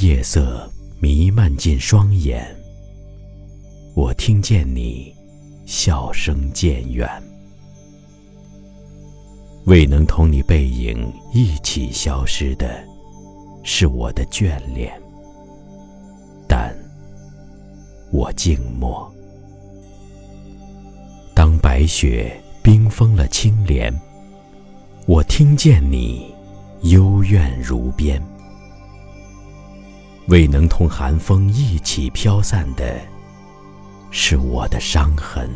[0.00, 2.46] 夜色弥漫进双眼，
[3.94, 5.12] 我听见你
[5.66, 7.08] 笑声渐远。
[9.64, 12.80] 未能同你背影一起消失的，
[13.64, 14.92] 是我的眷恋。
[16.46, 16.72] 但
[18.12, 19.12] 我静默。
[21.34, 23.92] 当白雪冰封了青莲，
[25.06, 26.32] 我听见你
[26.82, 28.22] 幽怨如边。
[30.28, 33.00] 未能同寒风一起飘散的，
[34.10, 35.48] 是我的伤痕。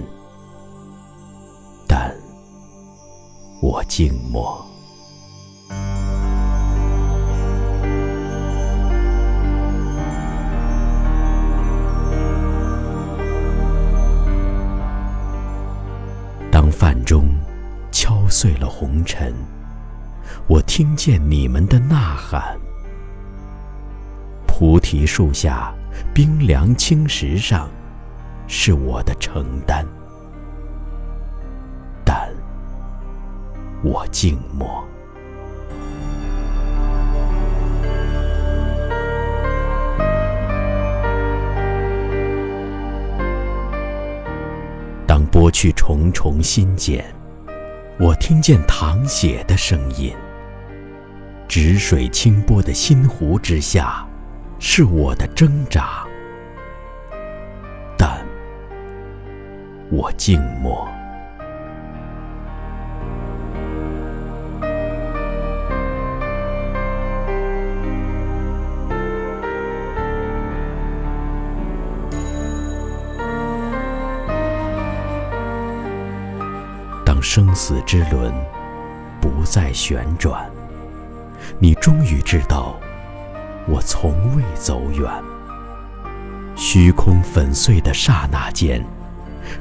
[1.87, 2.11] 但
[3.61, 4.65] 我静默。
[16.51, 17.29] 当饭钟
[17.91, 19.35] 敲碎了红尘，
[20.47, 22.59] 我听见你们的呐喊。
[24.55, 25.73] 菩提树下，
[26.13, 27.71] 冰凉青石上，
[28.47, 29.83] 是我的承担。
[32.05, 32.31] 但
[33.83, 34.85] 我静默。
[45.07, 47.03] 当剥去重重心茧，
[47.99, 50.13] 我听见淌血的声音。
[51.49, 54.07] 止水清波的心湖之下。
[54.65, 56.07] 是我的挣扎，
[57.99, 58.25] 但
[59.91, 60.89] 我静默。
[77.05, 78.33] 当生死之轮
[79.21, 80.49] 不再旋转，
[81.59, 82.81] 你终于知道。
[83.69, 85.09] 我从未走远，
[86.57, 88.85] 虚空粉碎的刹那间，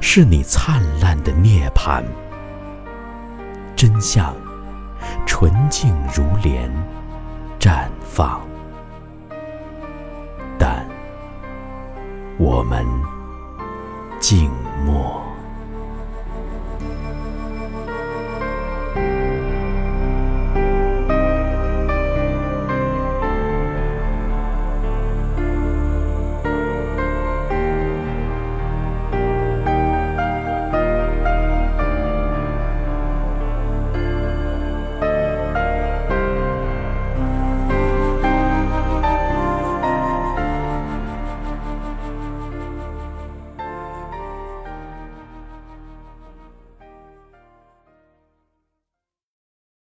[0.00, 2.02] 是你灿烂的涅槃。
[3.76, 4.34] 真相
[5.24, 6.70] 纯净如莲，
[7.60, 8.40] 绽放。
[10.58, 10.84] 但
[12.38, 12.84] 我们
[14.18, 14.50] 静
[14.84, 15.21] 默。